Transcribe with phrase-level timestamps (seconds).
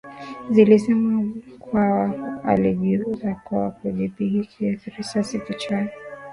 [0.49, 4.47] Zilisema Mkwawa alijiua kwa kujipiga
[4.97, 5.89] risasi kichwani